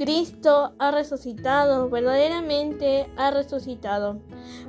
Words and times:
Cristo 0.00 0.72
ha 0.78 0.92
resucitado, 0.92 1.90
verdaderamente 1.90 3.06
ha 3.18 3.30
resucitado. 3.32 4.18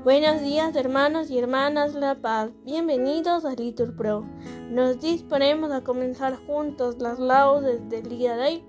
Buenos 0.03 0.41
días 0.41 0.75
hermanos 0.75 1.31
y 1.31 1.39
hermanas 1.39 1.93
La 1.93 2.15
Paz, 2.15 2.49
bienvenidos 2.65 3.45
a 3.45 3.55
Litur 3.55 3.95
Pro. 3.95 4.25
Nos 4.69 4.99
disponemos 4.99 5.71
a 5.71 5.85
comenzar 5.85 6.35
juntos 6.35 6.97
las 6.99 7.17
laudes 7.17 7.87
del 7.87 8.09
día 8.09 8.35
de 8.35 8.43
hoy, 8.43 8.63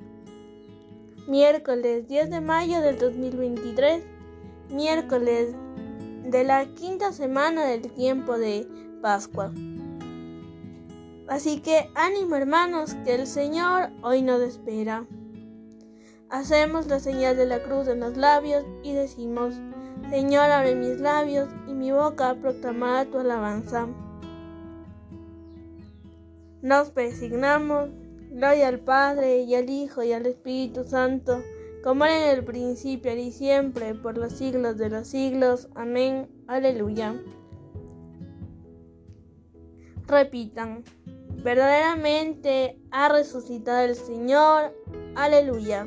miércoles 1.26 2.06
10 2.06 2.30
de 2.30 2.40
mayo 2.40 2.80
del 2.80 2.96
2023, 2.96 4.04
miércoles 4.70 5.56
de 6.24 6.44
la 6.44 6.66
quinta 6.76 7.10
semana 7.10 7.64
del 7.64 7.90
tiempo 7.90 8.38
de 8.38 8.68
Pascua. 9.02 9.52
Así 11.26 11.58
que 11.58 11.90
ánimo 11.96 12.36
hermanos, 12.36 12.94
que 13.04 13.16
el 13.16 13.26
Señor 13.26 13.90
hoy 14.02 14.22
nos 14.22 14.40
espera. 14.42 15.04
Hacemos 16.32 16.86
la 16.86 16.98
señal 16.98 17.36
de 17.36 17.44
la 17.44 17.62
cruz 17.62 17.88
en 17.88 18.00
los 18.00 18.16
labios 18.16 18.64
y 18.82 18.94
decimos, 18.94 19.54
Señor, 20.08 20.50
abre 20.50 20.74
mis 20.74 20.98
labios 20.98 21.50
y 21.68 21.74
mi 21.74 21.92
boca 21.92 22.34
proclamará 22.40 23.04
tu 23.04 23.18
alabanza. 23.18 23.86
Nos 26.62 26.88
persignamos, 26.88 27.90
gloria 28.30 28.68
al 28.68 28.78
Padre 28.78 29.42
y 29.42 29.54
al 29.54 29.68
Hijo 29.68 30.02
y 30.02 30.14
al 30.14 30.24
Espíritu 30.24 30.84
Santo, 30.84 31.42
como 31.84 32.06
era 32.06 32.30
en 32.32 32.38
el 32.38 32.44
principio 32.46 33.14
y 33.14 33.30
siempre, 33.30 33.94
por 33.94 34.16
los 34.16 34.32
siglos 34.32 34.78
de 34.78 34.88
los 34.88 35.08
siglos. 35.08 35.68
Amén. 35.74 36.28
Aleluya. 36.46 37.14
Repitan, 40.06 40.82
verdaderamente 41.44 42.80
ha 42.90 43.10
resucitado 43.10 43.80
el 43.80 43.96
Señor. 43.96 44.72
Aleluya. 45.14 45.86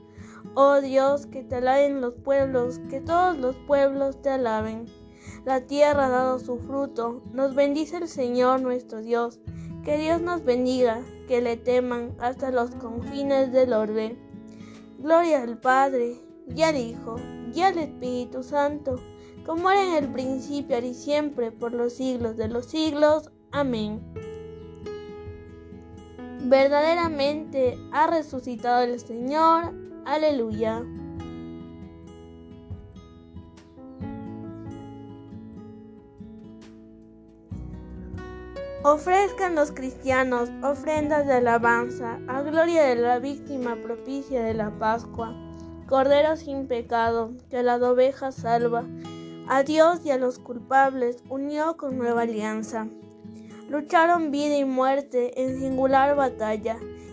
Oh 0.53 0.81
Dios, 0.81 1.25
que 1.27 1.43
te 1.43 1.55
alaben 1.55 2.01
los 2.01 2.15
pueblos, 2.15 2.79
que 2.89 2.99
todos 2.99 3.37
los 3.37 3.55
pueblos 3.67 4.21
te 4.21 4.29
alaben. 4.29 4.85
La 5.45 5.61
tierra 5.61 6.07
ha 6.07 6.09
dado 6.09 6.39
su 6.39 6.57
fruto, 6.57 7.21
nos 7.33 7.55
bendice 7.55 7.97
el 7.97 8.07
Señor 8.07 8.61
nuestro 8.61 9.01
Dios. 9.01 9.39
Que 9.83 9.97
Dios 9.97 10.21
nos 10.21 10.43
bendiga, 10.43 11.01
que 11.27 11.41
le 11.41 11.57
teman 11.57 12.15
hasta 12.19 12.51
los 12.51 12.71
confines 12.71 13.51
del 13.51 13.73
orbe. 13.73 14.17
Gloria 14.99 15.41
al 15.41 15.57
Padre, 15.57 16.17
y 16.55 16.61
al 16.61 16.75
Hijo, 16.75 17.15
y 17.53 17.61
al 17.61 17.77
Espíritu 17.77 18.43
Santo, 18.43 18.99
como 19.45 19.71
era 19.71 19.97
en 19.97 20.03
el 20.03 20.11
principio, 20.11 20.77
y 20.79 20.93
siempre, 20.93 21.51
por 21.51 21.71
los 21.71 21.93
siglos 21.93 22.37
de 22.37 22.47
los 22.47 22.65
siglos. 22.65 23.31
Amén. 23.51 24.01
Verdaderamente 26.43 27.77
ha 27.91 28.07
resucitado 28.07 28.83
el 28.83 28.99
Señor 28.99 29.73
Aleluya. 30.05 30.83
Ofrezcan 38.83 39.53
los 39.53 39.71
cristianos 39.71 40.49
ofrendas 40.63 41.27
de 41.27 41.33
alabanza 41.33 42.19
a 42.27 42.41
gloria 42.41 42.83
de 42.83 42.95
la 42.95 43.19
víctima 43.19 43.75
propicia 43.75 44.41
de 44.41 44.55
la 44.55 44.71
Pascua, 44.79 45.35
Cordero 45.87 46.35
sin 46.35 46.67
pecado, 46.67 47.33
que 47.51 47.61
las 47.61 47.79
ovejas 47.83 48.33
salva, 48.33 48.85
a 49.47 49.61
Dios 49.61 50.03
y 50.03 50.09
a 50.09 50.17
los 50.17 50.39
culpables 50.39 51.23
unió 51.29 51.77
con 51.77 51.99
nueva 51.99 52.23
alianza. 52.23 52.87
Lucharon 53.69 54.31
vida 54.31 54.57
y 54.57 54.65
muerte 54.65 55.39
en 55.43 55.59
singular 55.59 56.15
batalla 56.15 56.79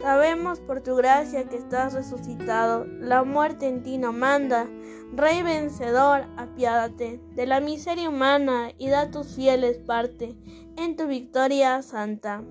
Sabemos 0.00 0.60
por 0.60 0.80
tu 0.80 0.94
gracia 0.94 1.48
que 1.48 1.56
estás 1.56 1.92
resucitado, 1.92 2.84
la 2.84 3.24
muerte 3.24 3.66
en 3.66 3.82
ti 3.82 3.98
no 3.98 4.12
manda. 4.12 4.68
Rey 5.12 5.42
vencedor, 5.42 6.26
apiádate 6.36 7.20
de 7.34 7.46
la 7.46 7.60
miseria 7.60 8.08
humana 8.08 8.70
y 8.78 8.88
da 8.88 9.10
tus 9.10 9.34
fieles 9.34 9.78
parte 9.78 10.36
en 10.76 10.96
tu 10.96 11.06
victoria 11.08 11.82
santa. 11.82 12.44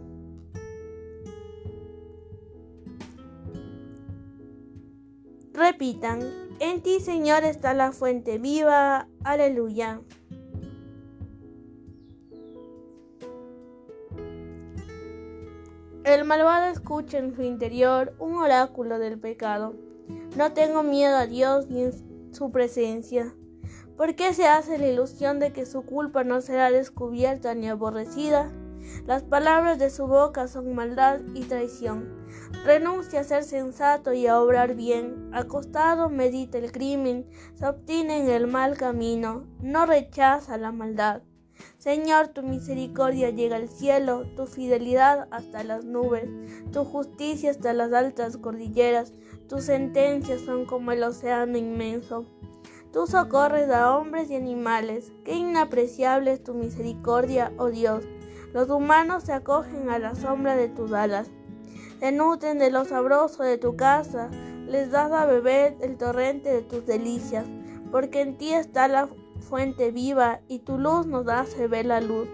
Repitan, 5.54 6.20
en 6.60 6.82
ti 6.84 7.00
Señor 7.00 7.44
está 7.44 7.74
la 7.74 7.92
fuente 7.92 8.40
viva, 8.40 9.08
aleluya. 9.24 10.02
El 16.08 16.24
malvado 16.24 16.68
escucha 16.68 17.18
en 17.18 17.36
su 17.36 17.44
interior 17.44 18.16
un 18.18 18.36
oráculo 18.36 18.98
del 18.98 19.20
pecado. 19.20 19.76
No 20.38 20.54
tengo 20.54 20.82
miedo 20.82 21.18
a 21.18 21.28
Dios 21.28 21.68
ni 21.68 21.84
en 21.84 22.34
su 22.34 22.50
presencia. 22.50 23.36
¿Por 23.98 24.16
qué 24.16 24.34
se 24.34 24.48
hace 24.48 24.78
la 24.78 24.88
ilusión 24.88 25.42
de 25.42 25.52
que 25.52 25.66
su 25.66 25.82
culpa 25.82 26.24
no 26.24 26.40
será 26.40 26.72
descubierta 26.72 27.56
ni 27.56 27.68
aborrecida? 27.68 28.50
Las 29.06 29.24
palabras 29.24 29.80
de 29.80 29.90
su 29.90 30.08
boca 30.08 30.48
son 30.48 30.74
maldad 30.74 31.20
y 31.34 31.42
traición. 31.42 32.26
Renuncia 32.64 33.20
a 33.20 33.24
ser 33.26 33.44
sensato 33.44 34.14
y 34.14 34.28
a 34.28 34.40
obrar 34.40 34.76
bien. 34.76 35.30
Acostado 35.34 36.10
medita 36.10 36.58
el 36.58 36.72
crimen, 36.72 37.30
se 37.54 37.68
obtiene 37.68 38.22
en 38.22 38.30
el 38.30 38.48
mal 38.48 38.78
camino, 38.78 39.46
no 39.60 39.86
rechaza 39.86 40.58
la 40.58 40.72
maldad. 40.72 41.22
Señor, 41.78 42.30
tu 42.30 42.44
misericordia 42.44 43.30
llega 43.30 43.56
al 43.56 43.70
cielo, 43.70 44.26
tu 44.36 44.46
fidelidad 44.46 45.28
hasta 45.32 45.64
las 45.64 45.86
nubes, 45.86 46.30
tu 46.72 46.84
justicia 46.84 47.52
hasta 47.52 47.74
las 47.74 47.94
altas 47.94 48.38
cordilleras, 48.38 49.14
tus 49.48 49.64
sentencias 49.66 50.42
son 50.42 50.66
como 50.66 50.92
el 50.92 51.04
océano 51.04 51.58
inmenso. 51.58 52.26
Tú 52.92 53.06
socorres 53.08 53.70
a 53.70 53.98
hombres 53.98 54.30
y 54.30 54.36
animales, 54.36 55.12
qué 55.24 55.36
inapreciable 55.36 56.32
es 56.32 56.44
tu 56.44 56.54
misericordia, 56.54 57.54
oh 57.58 57.70
Dios. 57.70 58.04
Los 58.54 58.70
humanos 58.70 59.24
se 59.24 59.34
acogen 59.34 59.90
a 59.90 60.00
la 60.00 60.16
sombra 60.16 60.56
de 60.56 60.70
tus 60.70 60.92
alas, 60.94 61.30
se 62.00 62.12
nutren 62.12 62.60
de 62.60 62.72
lo 62.72 62.86
sabroso 62.86 63.44
de 63.44 63.58
tu 63.58 63.76
casa, 63.76 64.30
les 64.68 64.92
das 64.92 65.12
a 65.12 65.26
beber 65.26 65.76
el 65.82 65.98
torrente 65.98 66.50
de 66.52 66.62
tus 66.62 66.86
delicias, 66.86 67.46
porque 67.92 68.22
en 68.22 68.38
ti 68.38 68.54
está 68.54 68.88
la 68.88 69.10
fuente 69.48 69.92
viva, 69.92 70.42
y 70.48 70.60
tu 70.60 70.78
luz 70.78 71.08
nos 71.08 71.28
hace 71.28 71.68
ver 71.68 71.86
la 71.86 72.02
luz. 72.02 72.28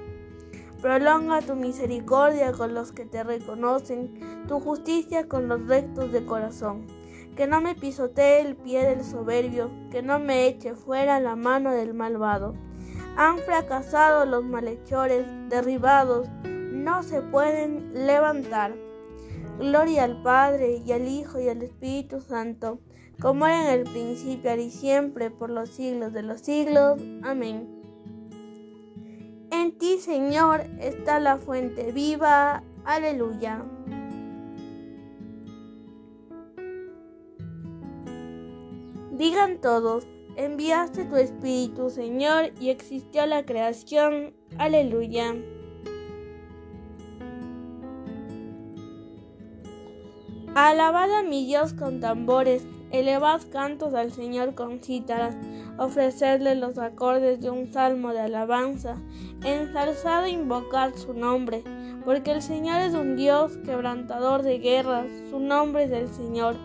Prolonga 0.81 1.41
tu 1.41 1.55
misericordia 1.55 2.51
con 2.51 2.73
los 2.73 2.91
que 2.91 3.05
te 3.05 3.23
reconocen, 3.23 4.45
tu 4.47 4.59
justicia 4.59 5.27
con 5.27 5.47
los 5.47 5.65
rectos 5.67 6.11
de 6.11 6.25
corazón. 6.25 6.85
Que 7.37 7.47
no 7.47 7.61
me 7.61 7.73
pisotee 7.75 8.41
el 8.41 8.55
pie 8.55 8.85
del 8.85 9.03
soberbio, 9.03 9.71
que 9.91 10.01
no 10.01 10.19
me 10.19 10.47
eche 10.47 10.75
fuera 10.75 11.19
la 11.19 11.35
mano 11.35 11.71
del 11.71 11.93
malvado. 11.93 12.53
Han 13.15 13.37
fracasado 13.39 14.25
los 14.25 14.43
malhechores, 14.43 15.25
derribados, 15.49 16.27
no 16.43 17.01
se 17.03 17.21
pueden 17.21 18.05
levantar. 18.05 18.75
Gloria 19.59 20.03
al 20.03 20.21
Padre 20.21 20.81
y 20.85 20.91
al 20.91 21.07
Hijo 21.07 21.39
y 21.39 21.47
al 21.47 21.61
Espíritu 21.61 22.19
Santo 22.19 22.79
como 23.23 23.47
era 23.47 23.73
en 23.73 23.79
el 23.79 23.83
principio, 23.85 24.53
y 24.57 24.69
siempre, 24.69 25.31
por 25.31 25.49
los 25.49 25.69
siglos 25.69 26.11
de 26.11 26.23
los 26.23 26.41
siglos. 26.41 26.99
Amén. 27.23 27.69
En 29.49 29.77
ti, 29.77 29.97
Señor, 29.97 30.65
está 30.81 31.21
la 31.21 31.37
fuente 31.37 31.93
viva. 31.93 32.63
Aleluya. 32.83 33.63
Digan 39.13 39.61
todos, 39.61 40.05
enviaste 40.35 41.05
tu 41.05 41.15
Espíritu, 41.15 41.89
Señor, 41.89 42.51
y 42.59 42.71
existió 42.71 43.25
la 43.25 43.45
creación. 43.45 44.33
Aleluya. 44.57 45.33
Alabad 50.55 51.11
a 51.19 51.23
mi 51.23 51.45
Dios 51.45 51.73
con 51.73 52.01
tambores, 52.01 52.63
elevad 52.93 53.41
cantos 53.51 53.95
al 53.95 54.11
Señor 54.11 54.53
con 54.53 54.79
cítaras, 54.79 55.35
ofrecedle 55.77 56.55
los 56.55 56.77
acordes 56.77 57.41
de 57.41 57.49
un 57.49 57.73
salmo 57.73 58.13
de 58.13 58.21
alabanza, 58.21 58.97
ensalzad 59.43 60.25
e 60.27 60.29
invocad 60.29 60.93
su 60.93 61.13
nombre, 61.13 61.63
porque 62.05 62.31
el 62.31 62.41
Señor 62.41 62.81
es 62.81 62.93
un 62.93 63.15
Dios 63.15 63.57
quebrantador 63.65 64.43
de 64.43 64.59
guerras, 64.59 65.07
su 65.31 65.39
nombre 65.39 65.85
es 65.85 65.91
el 65.91 66.07
Señor. 66.07 66.55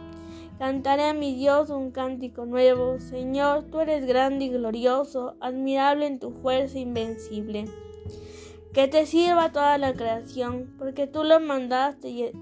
Cantaré 0.59 1.05
a 1.05 1.15
mi 1.15 1.35
Dios 1.35 1.71
un 1.71 1.93
cántico 1.93 2.45
nuevo, 2.45 2.99
Señor, 2.99 3.65
tú 3.71 3.81
eres 3.81 4.07
grande 4.07 4.47
y 4.47 4.49
glorioso, 4.51 5.37
admirable 5.41 6.07
en 6.07 6.19
tu 6.19 6.33
fuerza 6.33 6.79
invencible. 6.79 7.65
Que 8.75 8.87
te 8.87 9.07
sirva 9.07 9.51
toda 9.51 9.79
la 9.79 9.95
creación, 9.95 10.75
porque 10.79 11.07
tú 11.07 11.25
lo 11.25 11.41
mandaste 11.41 12.11
y 12.11 12.33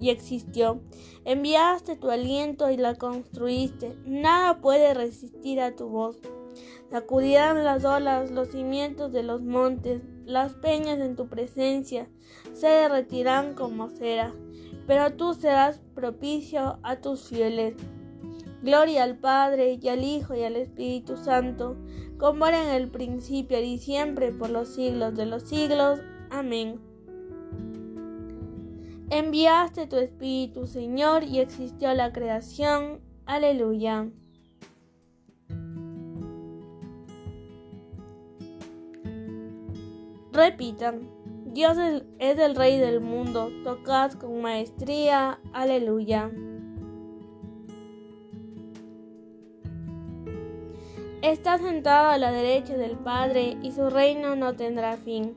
y 0.00 0.10
existió. 0.10 0.80
Enviaste 1.24 1.96
tu 1.96 2.10
aliento 2.10 2.70
y 2.70 2.76
la 2.76 2.94
construiste. 2.94 3.96
Nada 4.04 4.60
puede 4.60 4.94
resistir 4.94 5.60
a 5.60 5.76
tu 5.76 5.88
voz. 5.88 6.16
Sacudirán 6.90 7.62
las 7.64 7.84
olas, 7.84 8.30
los 8.30 8.48
cimientos 8.48 9.12
de 9.12 9.22
los 9.22 9.42
montes, 9.42 10.02
las 10.24 10.54
peñas 10.54 10.98
en 10.98 11.14
tu 11.14 11.28
presencia 11.28 12.08
se 12.52 12.66
derretirán 12.66 13.54
como 13.54 13.88
cera, 13.88 14.34
pero 14.86 15.12
tú 15.14 15.34
serás 15.34 15.80
propicio 15.94 16.78
a 16.82 16.96
tus 16.96 17.28
fieles. 17.28 17.74
Gloria 18.62 19.04
al 19.04 19.16
Padre 19.16 19.78
y 19.80 19.88
al 19.88 20.04
Hijo 20.04 20.34
y 20.34 20.42
al 20.42 20.56
Espíritu 20.56 21.16
Santo, 21.16 21.76
como 22.18 22.46
era 22.46 22.62
en 22.62 22.82
el 22.82 22.90
principio 22.90 23.60
y 23.60 23.78
siempre 23.78 24.32
por 24.32 24.50
los 24.50 24.68
siglos 24.68 25.14
de 25.14 25.26
los 25.26 25.44
siglos. 25.44 26.00
Amén. 26.30 26.89
Enviaste 29.10 29.88
tu 29.88 29.96
Espíritu, 29.96 30.68
Señor, 30.68 31.24
y 31.24 31.40
existió 31.40 31.92
la 31.94 32.12
creación. 32.12 33.00
Aleluya. 33.26 34.08
Repitan, 40.32 41.10
Dios 41.46 41.76
es 42.20 42.38
el 42.38 42.54
Rey 42.54 42.78
del 42.78 43.00
mundo, 43.00 43.50
tocad 43.64 44.12
con 44.12 44.40
maestría. 44.40 45.40
Aleluya. 45.52 46.30
Está 51.22 51.58
sentado 51.58 52.10
a 52.10 52.18
la 52.18 52.30
derecha 52.30 52.76
del 52.76 52.96
Padre 52.96 53.58
y 53.60 53.72
su 53.72 53.90
reino 53.90 54.36
no 54.36 54.54
tendrá 54.54 54.96
fin. 54.96 55.36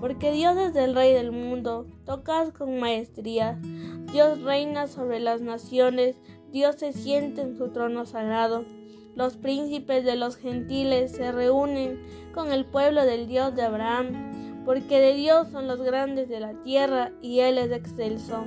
porque 0.00 0.32
Dios 0.32 0.56
es 0.56 0.76
el 0.76 0.94
Rey 0.94 1.12
del 1.12 1.32
mundo, 1.32 1.86
tocad 2.04 2.48
con 2.50 2.78
maestría. 2.78 3.58
Dios 4.12 4.42
reina 4.42 4.86
sobre 4.86 5.20
las 5.20 5.40
naciones, 5.40 6.16
Dios 6.52 6.76
se 6.76 6.92
siente 6.92 7.42
en 7.42 7.56
su 7.56 7.68
trono 7.68 8.06
sagrado. 8.06 8.64
Los 9.14 9.36
príncipes 9.36 10.04
de 10.04 10.16
los 10.16 10.36
gentiles 10.36 11.12
se 11.12 11.32
reúnen 11.32 12.00
con 12.34 12.52
el 12.52 12.66
pueblo 12.66 13.04
del 13.04 13.26
Dios 13.26 13.54
de 13.54 13.62
Abraham, 13.62 14.62
porque 14.64 15.00
de 15.00 15.14
Dios 15.14 15.48
son 15.48 15.68
los 15.68 15.80
grandes 15.80 16.28
de 16.28 16.40
la 16.40 16.52
tierra 16.62 17.12
y 17.22 17.40
Él 17.40 17.56
es 17.56 17.72
excelso. 17.72 18.44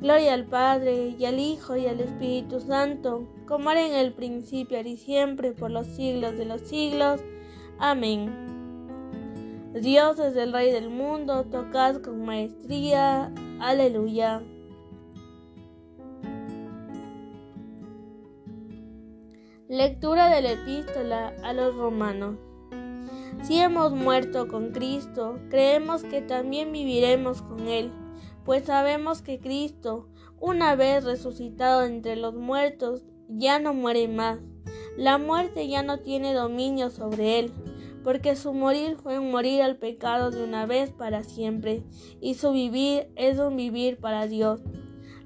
Gloria 0.00 0.32
al 0.32 0.46
Padre, 0.46 1.14
y 1.18 1.24
al 1.26 1.38
Hijo, 1.38 1.76
y 1.76 1.86
al 1.86 2.00
Espíritu 2.00 2.60
Santo, 2.60 3.28
como 3.46 3.70
era 3.70 3.86
en 3.86 3.92
el 3.92 4.14
principio, 4.14 4.80
y 4.80 4.96
siempre, 4.96 5.52
por 5.52 5.70
los 5.70 5.86
siglos 5.88 6.38
de 6.38 6.46
los 6.46 6.62
siglos. 6.62 7.20
Amén. 7.78 8.49
Dios 9.74 10.18
es 10.18 10.34
el 10.34 10.52
Rey 10.52 10.72
del 10.72 10.90
mundo, 10.90 11.44
tocad 11.44 12.02
con 12.02 12.24
maestría. 12.24 13.32
Aleluya. 13.60 14.42
Lectura 19.68 20.28
de 20.28 20.42
la 20.42 20.52
epístola 20.52 21.32
a 21.44 21.52
los 21.52 21.76
romanos. 21.76 22.34
Si 23.44 23.60
hemos 23.60 23.92
muerto 23.92 24.48
con 24.48 24.72
Cristo, 24.72 25.38
creemos 25.50 26.02
que 26.02 26.20
también 26.20 26.72
viviremos 26.72 27.40
con 27.40 27.68
Él, 27.68 27.92
pues 28.44 28.64
sabemos 28.64 29.22
que 29.22 29.38
Cristo, 29.38 30.08
una 30.40 30.74
vez 30.74 31.04
resucitado 31.04 31.84
entre 31.84 32.16
los 32.16 32.34
muertos, 32.34 33.04
ya 33.28 33.60
no 33.60 33.72
muere 33.72 34.08
más. 34.08 34.40
La 34.96 35.16
muerte 35.16 35.68
ya 35.68 35.84
no 35.84 36.00
tiene 36.00 36.34
dominio 36.34 36.90
sobre 36.90 37.38
Él 37.38 37.52
porque 38.02 38.36
su 38.36 38.52
morir 38.52 38.96
fue 38.96 39.18
un 39.18 39.30
morir 39.30 39.62
al 39.62 39.76
pecado 39.76 40.30
de 40.30 40.42
una 40.42 40.66
vez 40.66 40.90
para 40.90 41.22
siempre, 41.22 41.82
y 42.20 42.34
su 42.34 42.52
vivir 42.52 43.08
es 43.16 43.38
un 43.38 43.56
vivir 43.56 43.98
para 43.98 44.26
Dios. 44.26 44.60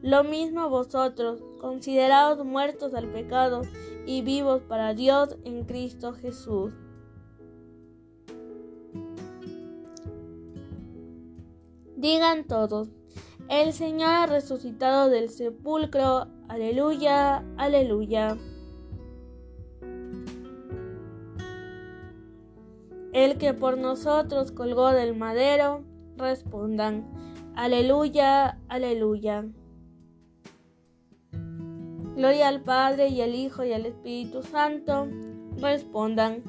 Lo 0.02 0.22
mismo 0.24 0.68
vosotros, 0.68 1.42
considerados 1.60 2.44
muertos 2.44 2.94
al 2.94 3.08
pecado 3.08 3.62
y 4.06 4.22
vivos 4.22 4.62
para 4.62 4.92
Dios 4.94 5.36
en 5.44 5.64
Cristo 5.64 6.12
Jesús. 6.12 6.72
Digan 11.96 12.46
todos, 12.46 12.88
el 13.48 13.72
Señor 13.72 14.10
ha 14.10 14.26
resucitado 14.26 15.08
del 15.08 15.30
sepulcro, 15.30 16.26
aleluya, 16.48 17.44
aleluya. 17.56 18.36
El 23.24 23.38
que 23.38 23.54
por 23.54 23.78
nosotros 23.78 24.52
colgó 24.52 24.90
del 24.92 25.16
madero, 25.16 25.84
respondan, 26.16 27.06
aleluya, 27.56 28.60
aleluya. 28.68 29.46
Gloria 32.16 32.48
al 32.48 32.62
Padre 32.62 33.08
y 33.08 33.22
al 33.22 33.34
Hijo 33.34 33.64
y 33.64 33.72
al 33.72 33.86
Espíritu 33.86 34.42
Santo, 34.42 35.08
respondan, 35.58 36.42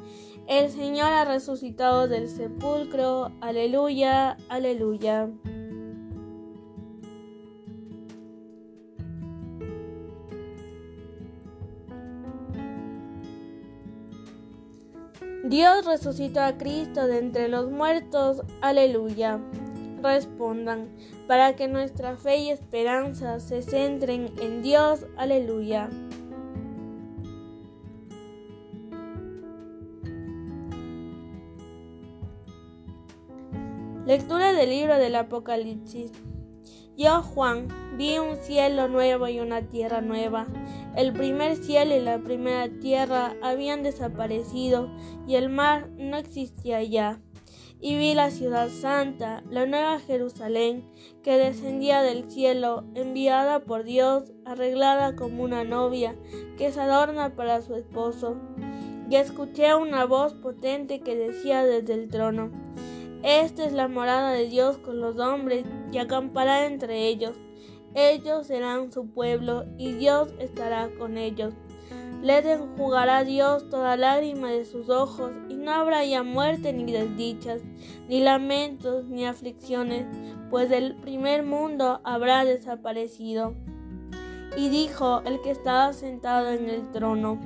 el 0.48 0.70
Señor 0.70 1.12
ha 1.12 1.26
resucitado 1.26 2.08
del 2.08 2.28
sepulcro, 2.28 3.32
aleluya, 3.42 4.38
aleluya. 4.50 5.32
Dios 15.48 15.86
resucitó 15.86 16.42
a 16.42 16.58
Cristo 16.58 17.06
de 17.06 17.20
entre 17.20 17.50
los 17.50 17.70
muertos. 17.70 18.42
Aleluya. 18.62 19.40
Respondan, 20.02 20.90
para 21.28 21.56
que 21.56 21.68
nuestra 21.68 22.18
fe 22.18 22.38
y 22.38 22.50
esperanza 22.50 23.40
se 23.40 23.62
centren 23.62 24.34
en 24.42 24.64
Dios. 24.64 25.06
Aleluya. 25.18 25.90
Lectura 34.08 34.52
del 34.52 34.70
libro 34.72 34.98
del 34.98 35.16
Apocalipsis. 35.16 36.12
Yo, 36.98 37.22
Juan, 37.22 37.68
vi 37.98 38.20
un 38.20 38.38
cielo 38.38 38.88
nuevo 38.88 39.28
y 39.28 39.42
una 39.42 39.62
tierra 39.64 40.00
nueva. 40.00 40.48
El 40.96 41.12
primer 41.12 41.58
cielo 41.58 41.94
y 41.94 42.00
la 42.00 42.20
primera 42.20 42.70
tierra 42.80 43.36
habían 43.44 43.84
desaparecido 43.84 44.90
y 45.28 45.36
el 45.36 45.50
mar 45.50 45.90
no 45.98 46.16
existía 46.16 46.82
ya. 46.84 47.20
Y 47.82 47.98
vi 47.98 48.14
la 48.14 48.32
ciudad 48.32 48.70
santa, 48.70 49.44
la 49.50 49.66
nueva 49.66 50.00
Jerusalén, 50.00 50.90
que 51.22 51.38
descendía 51.38 52.02
del 52.02 52.32
cielo, 52.32 52.86
enviada 52.96 53.66
por 53.66 53.84
Dios, 53.84 54.32
arreglada 54.46 55.18
como 55.18 55.44
una 55.44 55.66
novia, 55.66 56.16
que 56.58 56.72
se 56.72 56.80
adorna 56.80 57.36
para 57.36 57.62
su 57.62 57.76
esposo. 57.76 58.38
Y 59.10 59.18
escuché 59.18 59.76
una 59.76 60.06
voz 60.06 60.34
potente 60.34 61.02
que 61.02 61.18
decía 61.18 61.66
desde 61.66 61.94
el 61.94 62.08
trono, 62.08 62.52
esta 63.26 63.66
es 63.66 63.74
la 63.74 63.88
morada 63.88 64.32
de 64.32 64.48
Dios 64.48 64.78
con 64.78 65.02
los 65.02 65.18
hombres 65.18 65.66
y 65.92 65.98
acampará 65.98 66.68
entre 66.68 67.08
ellos. 67.08 67.36
Ellos 67.96 68.46
serán 68.46 68.92
su 68.92 69.08
pueblo 69.08 69.66
y 69.80 69.94
Dios 69.94 70.32
estará 70.38 70.90
con 71.00 71.18
ellos. 71.18 71.56
Les 72.22 72.46
enjugará 72.46 73.24
Dios 73.24 73.68
toda 73.72 73.98
lágrima 73.98 74.52
de 74.52 74.66
sus 74.66 74.90
ojos, 74.90 75.32
y 75.50 75.56
no 75.56 75.72
habrá 75.72 76.06
ya 76.06 76.22
muerte 76.24 76.72
ni 76.72 76.92
desdichas, 76.92 77.62
ni 78.08 78.22
lamentos, 78.22 79.06
ni 79.06 79.26
aflicciones, 79.26 80.06
pues 80.50 80.72
el 80.72 80.96
primer 80.98 81.44
mundo 81.44 82.02
habrá 82.04 82.46
desaparecido. 82.46 83.56
Y 84.56 84.70
dijo 84.70 85.22
el 85.26 85.42
que 85.42 85.52
estaba 85.52 85.94
sentado 85.94 86.50
en 86.50 86.70
el 86.70 86.92
trono, 86.92 87.40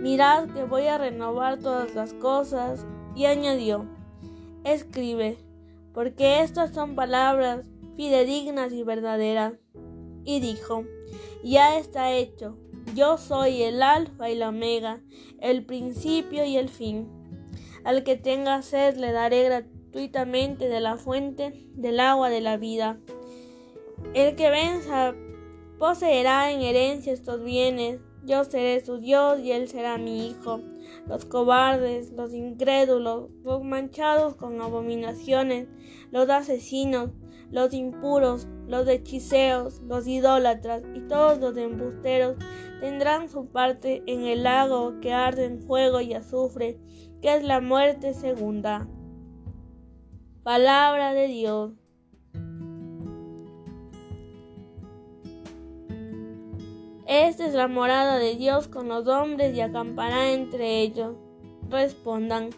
mirad 0.00 0.48
que 0.48 0.64
voy 0.64 0.86
a 0.86 0.98
renovar 0.98 1.58
todas 1.58 1.94
las 1.94 2.14
cosas. 2.14 2.86
Y 3.14 3.24
añadió, 3.24 3.86
escribe, 4.72 5.38
porque 5.92 6.42
estas 6.42 6.72
son 6.74 6.94
palabras 6.94 7.66
fidedignas 7.96 8.72
y 8.72 8.82
verdaderas. 8.82 9.54
Y 10.24 10.40
dijo, 10.40 10.84
ya 11.44 11.78
está 11.78 12.12
hecho 12.12 12.58
yo 12.94 13.18
soy 13.18 13.62
el 13.62 13.82
alfa 13.82 14.30
y 14.30 14.36
la 14.36 14.48
omega, 14.48 15.00
el 15.40 15.64
principio 15.64 16.44
y 16.44 16.56
el 16.56 16.68
fin. 16.68 17.08
Al 17.84 18.04
que 18.04 18.16
tenga 18.16 18.62
sed 18.62 18.96
le 18.96 19.12
daré 19.12 19.44
gratuitamente 19.44 20.68
de 20.68 20.80
la 20.80 20.96
fuente 20.96 21.52
del 21.74 22.00
agua 22.00 22.30
de 22.30 22.40
la 22.40 22.56
vida. 22.56 22.98
El 24.14 24.34
que 24.34 24.50
venza 24.50 25.14
poseerá 25.78 26.50
en 26.50 26.62
herencia 26.62 27.12
estos 27.12 27.42
bienes. 27.42 28.00
Yo 28.26 28.42
seré 28.42 28.84
su 28.84 28.98
Dios 28.98 29.38
y 29.38 29.52
él 29.52 29.68
será 29.68 29.98
mi 29.98 30.26
hijo. 30.26 30.60
Los 31.06 31.24
cobardes, 31.24 32.10
los 32.12 32.34
incrédulos, 32.34 33.30
los 33.44 33.62
manchados 33.62 34.34
con 34.34 34.60
abominaciones, 34.60 35.68
los 36.10 36.28
asesinos, 36.28 37.10
los 37.52 37.72
impuros, 37.72 38.48
los 38.66 38.88
hechiceros, 38.88 39.80
los 39.82 40.08
idólatras 40.08 40.82
y 40.94 41.00
todos 41.02 41.38
los 41.38 41.56
embusteros 41.56 42.36
tendrán 42.80 43.28
su 43.28 43.46
parte 43.46 44.02
en 44.06 44.24
el 44.24 44.42
lago 44.42 44.98
que 45.00 45.12
arde 45.12 45.44
en 45.44 45.60
fuego 45.60 46.00
y 46.00 46.14
azufre, 46.14 46.80
que 47.22 47.36
es 47.36 47.44
la 47.44 47.60
muerte 47.60 48.12
segunda. 48.12 48.88
Palabra 50.42 51.12
de 51.12 51.28
Dios. 51.28 51.85
Esta 57.06 57.46
es 57.46 57.54
la 57.54 57.68
morada 57.68 58.18
de 58.18 58.34
Dios 58.34 58.66
con 58.66 58.88
los 58.88 59.06
hombres 59.06 59.56
y 59.56 59.60
acampará 59.60 60.32
entre 60.32 60.80
ellos. 60.80 61.14
Respondan, 61.70 62.50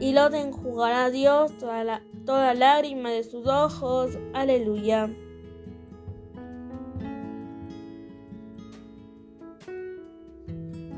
y 0.00 0.12
lo 0.12 0.26
enjugará 0.32 1.10
Dios 1.10 1.56
toda, 1.58 2.02
toda 2.26 2.54
lágrima 2.54 3.10
de 3.10 3.22
sus 3.22 3.46
ojos. 3.46 4.18
Aleluya. 4.34 5.08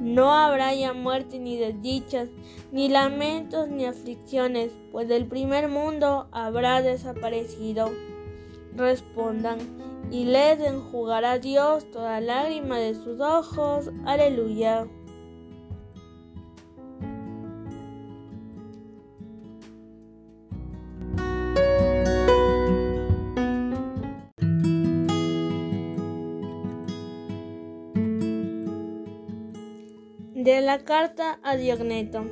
No 0.00 0.32
habrá 0.32 0.74
ya 0.74 0.92
muerte 0.94 1.38
ni 1.38 1.58
desdichas, 1.58 2.30
ni 2.72 2.88
lamentos 2.88 3.68
ni 3.68 3.84
aflicciones, 3.84 4.72
pues 4.92 5.08
del 5.08 5.26
primer 5.26 5.68
mundo 5.68 6.28
habrá 6.30 6.80
desaparecido. 6.80 7.90
Respondan, 8.76 9.58
y 10.10 10.24
les 10.24 10.58
enjugará 10.60 11.38
Dios 11.38 11.90
toda 11.92 12.20
lágrima 12.20 12.78
de 12.78 12.94
sus 12.94 13.20
ojos. 13.20 13.90
Aleluya. 14.04 14.86
De 30.34 30.60
la 30.60 30.84
carta 30.84 31.38
a 31.42 31.56
Diogneto. 31.56 32.24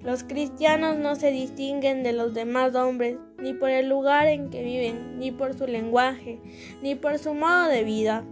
Los 0.00 0.24
cristianos 0.24 0.96
no 0.96 1.14
se 1.14 1.30
distinguen 1.30 2.02
de 2.02 2.12
los 2.12 2.34
demás 2.34 2.74
hombres, 2.74 3.18
ni 3.42 3.52
por 3.52 3.70
el 3.70 3.88
lugar 3.88 4.28
en 4.28 4.50
que 4.50 4.62
viven, 4.62 5.18
ni 5.18 5.32
por 5.32 5.54
su 5.54 5.66
lenguaje, 5.66 6.40
ni 6.80 6.94
por 6.94 7.18
su 7.18 7.34
modo 7.34 7.68
de 7.68 7.84
vida. 7.84 8.24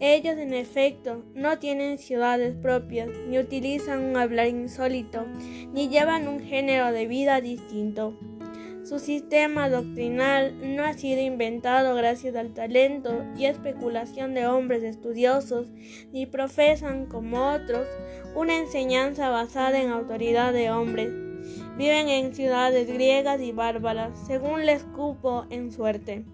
Ellos, 0.00 0.36
en 0.38 0.54
efecto, 0.54 1.24
no 1.34 1.58
tienen 1.58 1.98
ciudades 1.98 2.54
propias, 2.54 3.08
ni 3.28 3.38
utilizan 3.38 4.02
un 4.02 4.16
hablar 4.16 4.48
insólito, 4.48 5.24
ni 5.72 5.88
llevan 5.88 6.28
un 6.28 6.40
género 6.40 6.92
de 6.92 7.06
vida 7.06 7.40
distinto. 7.40 8.18
Su 8.84 8.98
sistema 8.98 9.70
doctrinal 9.70 10.76
no 10.76 10.84
ha 10.84 10.92
sido 10.92 11.22
inventado 11.22 11.94
gracias 11.94 12.36
al 12.36 12.52
talento 12.52 13.24
y 13.34 13.46
especulación 13.46 14.34
de 14.34 14.46
hombres 14.46 14.82
estudiosos, 14.82 15.68
ni 16.12 16.26
profesan, 16.26 17.06
como 17.06 17.52
otros, 17.52 17.88
una 18.34 18.58
enseñanza 18.58 19.30
basada 19.30 19.80
en 19.80 19.88
autoridad 19.88 20.52
de 20.52 20.70
hombres. 20.70 21.23
Viven 21.76 22.08
en 22.08 22.34
ciudades 22.34 22.86
griegas 22.86 23.40
y 23.40 23.52
bárbaras, 23.52 24.18
según 24.26 24.64
les 24.64 24.84
cupo 24.84 25.44
en 25.50 25.72
suerte. 25.72 26.24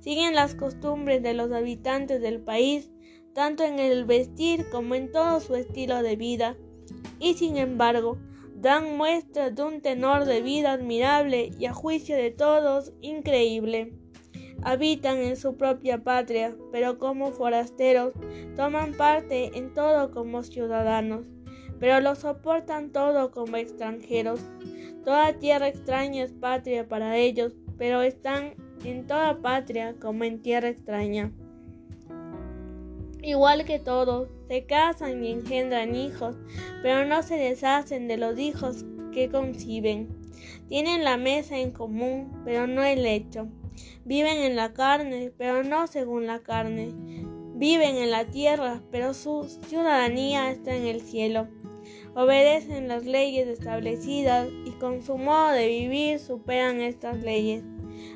Siguen 0.00 0.34
las 0.34 0.54
costumbres 0.54 1.22
de 1.22 1.34
los 1.34 1.52
habitantes 1.52 2.22
del 2.22 2.40
país, 2.40 2.90
tanto 3.34 3.62
en 3.62 3.78
el 3.78 4.06
vestir 4.06 4.70
como 4.70 4.94
en 4.94 5.12
todo 5.12 5.40
su 5.40 5.54
estilo 5.54 6.02
de 6.02 6.16
vida, 6.16 6.56
y 7.18 7.34
sin 7.34 7.58
embargo, 7.58 8.18
dan 8.56 8.96
muestras 8.96 9.54
de 9.54 9.62
un 9.62 9.80
tenor 9.80 10.24
de 10.24 10.42
vida 10.42 10.72
admirable 10.72 11.50
y 11.58 11.66
a 11.66 11.72
juicio 11.72 12.16
de 12.16 12.30
todos 12.30 12.92
increíble. 13.00 13.92
Habitan 14.62 15.18
en 15.18 15.36
su 15.36 15.56
propia 15.56 16.02
patria, 16.02 16.54
pero 16.70 16.98
como 16.98 17.32
forasteros 17.32 18.12
toman 18.56 18.94
parte 18.94 19.56
en 19.56 19.72
todo 19.72 20.10
como 20.10 20.42
ciudadanos, 20.42 21.26
pero 21.78 22.00
lo 22.00 22.14
soportan 22.14 22.92
todo 22.92 23.30
como 23.30 23.56
extranjeros. 23.56 24.40
Toda 25.04 25.32
tierra 25.34 25.68
extraña 25.68 26.24
es 26.24 26.32
patria 26.32 26.86
para 26.86 27.16
ellos, 27.16 27.54
pero 27.78 28.02
están 28.02 28.54
en 28.84 29.06
toda 29.06 29.40
patria 29.40 29.94
como 30.00 30.24
en 30.24 30.42
tierra 30.42 30.68
extraña. 30.68 31.32
Igual 33.22 33.64
que 33.64 33.78
todos, 33.78 34.28
se 34.48 34.64
casan 34.64 35.24
y 35.24 35.30
engendran 35.30 35.94
hijos, 35.94 36.36
pero 36.82 37.04
no 37.04 37.22
se 37.22 37.36
deshacen 37.36 38.08
de 38.08 38.16
los 38.16 38.38
hijos 38.38 38.84
que 39.12 39.28
conciben. 39.28 40.08
Tienen 40.68 41.04
la 41.04 41.16
mesa 41.16 41.58
en 41.58 41.70
común, 41.70 42.42
pero 42.44 42.66
no 42.66 42.82
el 42.82 43.02
lecho. 43.02 43.48
Viven 44.04 44.38
en 44.38 44.56
la 44.56 44.72
carne, 44.72 45.32
pero 45.36 45.62
no 45.62 45.86
según 45.86 46.26
la 46.26 46.40
carne. 46.40 46.92
Viven 47.54 47.96
en 47.96 48.10
la 48.10 48.24
tierra, 48.24 48.82
pero 48.90 49.12
su 49.12 49.44
ciudadanía 49.68 50.50
está 50.50 50.74
en 50.74 50.86
el 50.86 51.02
cielo. 51.02 51.48
Obedecen 52.14 52.88
las 52.88 53.04
leyes 53.04 53.46
establecidas 53.46 54.48
con 54.80 55.02
su 55.02 55.18
modo 55.18 55.50
de 55.50 55.68
vivir 55.68 56.18
superan 56.18 56.80
estas 56.80 57.22
leyes. 57.22 57.62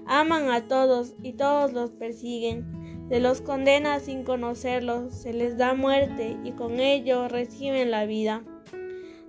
Aman 0.07 0.51
a 0.51 0.67
todos 0.67 1.15
y 1.23 1.35
todos 1.35 1.73
los 1.73 1.91
persiguen 1.91 2.83
se 3.09 3.21
los 3.21 3.43
condena 3.43 4.01
sin 4.01 4.25
conocerlos, 4.25 5.15
se 5.15 5.35
les 5.35 5.59
da 5.59 5.75
muerte 5.75 6.39
y 6.43 6.53
con 6.53 6.81
ello 6.81 7.29
reciben 7.29 7.91
la 7.91 8.07
vida. 8.07 8.43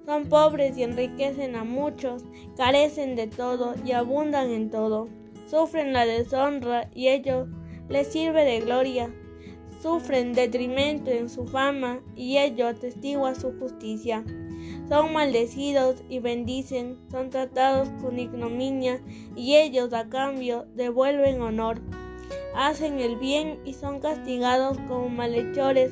Son 0.06 0.30
pobres 0.30 0.78
y 0.78 0.84
enriquecen 0.84 1.56
a 1.56 1.66
muchos, 1.66 2.24
carecen 2.56 3.18
de 3.18 3.28
todo 3.28 3.76
y 3.84 3.92
abundan 3.92 4.50
en 4.50 4.70
todo. 4.70 5.10
Sufren 5.48 5.92
la 5.92 6.06
deshonra 6.06 6.90
y 6.94 7.10
ello 7.10 7.48
les 7.90 8.08
sirve 8.08 8.46
de 8.46 8.62
gloria. 8.62 9.14
Sufren 9.82 10.32
detrimento 10.32 11.12
en 11.12 11.30
su 11.30 11.46
fama 11.46 12.02
y 12.16 12.38
ello 12.38 12.68
atestigua 12.68 13.36
su 13.36 13.52
justicia. 13.60 14.24
Son 14.88 15.14
maldecidos 15.14 16.04
y 16.10 16.20
bendicen, 16.20 17.00
son 17.10 17.30
tratados 17.30 17.90
con 18.02 18.20
ignominia 18.20 19.02
y 19.36 19.56
ellos 19.56 19.94
a 19.94 20.10
cambio 20.10 20.66
devuelven 20.76 21.42
honor 21.42 21.82
hacen 22.56 23.00
el 23.00 23.18
bien 23.18 23.60
y 23.66 23.74
son 23.74 24.00
castigados 24.00 24.78
como 24.88 25.10
malhechores, 25.10 25.92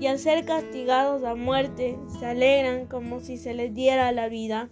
y 0.00 0.06
al 0.06 0.18
ser 0.18 0.44
castigados 0.44 1.22
a 1.24 1.34
muerte 1.34 1.98
se 2.18 2.26
alegran 2.26 2.86
como 2.86 3.20
si 3.20 3.36
se 3.36 3.54
les 3.54 3.74
diera 3.74 4.10
la 4.12 4.28
vida. 4.28 4.68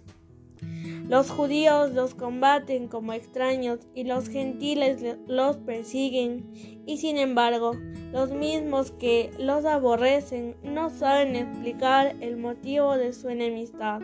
Los 1.07 1.29
judíos 1.29 1.91
los 1.91 2.15
combaten 2.15 2.87
como 2.87 3.13
extraños 3.13 3.79
y 3.93 4.05
los 4.05 4.27
gentiles 4.27 5.03
los 5.27 5.57
persiguen, 5.57 6.51
y 6.87 6.97
sin 6.97 7.19
embargo, 7.19 7.73
los 8.11 8.31
mismos 8.31 8.91
que 8.91 9.29
los 9.37 9.65
aborrecen 9.65 10.55
no 10.63 10.89
saben 10.89 11.35
explicar 11.35 12.15
el 12.21 12.37
motivo 12.37 12.97
de 12.97 13.13
su 13.13 13.29
enemistad. 13.29 14.01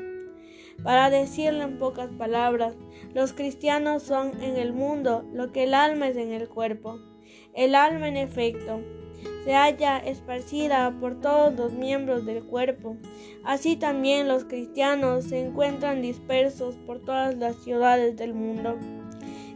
Para 0.83 1.09
decirlo 1.09 1.63
en 1.63 1.79
pocas 1.79 2.11
palabras, 2.11 2.75
los 3.15 3.33
cristianos 3.33 4.03
son 4.03 4.39
en 4.43 4.57
el 4.57 4.71
mundo 4.71 5.25
lo 5.33 5.51
que 5.51 5.63
el 5.63 5.73
alma 5.73 6.07
es 6.07 6.17
en 6.17 6.31
el 6.31 6.49
cuerpo. 6.49 6.99
El 7.55 7.73
alma, 7.73 8.09
en 8.09 8.17
efecto, 8.17 8.79
se 9.43 9.53
halla 9.53 9.97
esparcida 9.97 10.95
por 10.99 11.19
todos 11.19 11.53
los 11.55 11.73
miembros 11.73 12.25
del 12.25 12.43
cuerpo. 12.43 12.97
Así 13.43 13.75
también 13.75 14.27
los 14.27 14.45
cristianos 14.45 15.25
se 15.25 15.39
encuentran 15.39 16.01
dispersos 16.01 16.75
por 16.85 16.99
todas 16.99 17.35
las 17.37 17.55
ciudades 17.57 18.15
del 18.17 18.33
mundo. 18.33 18.77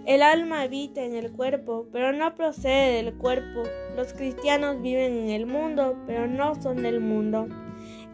El 0.06 0.22
alma 0.22 0.62
habita 0.62 1.04
en 1.04 1.16
el 1.16 1.32
cuerpo, 1.32 1.88
pero 1.92 2.14
no 2.14 2.36
procede 2.36 3.04
del 3.04 3.16
cuerpo. 3.16 3.64
Los 3.96 4.14
cristianos 4.14 4.82
viven 4.82 5.14
en 5.14 5.30
el 5.30 5.48
mundo, 5.48 5.98
pero 6.06 6.28
no 6.28 6.62
son 6.62 6.84
del 6.84 7.00
mundo. 7.00 7.48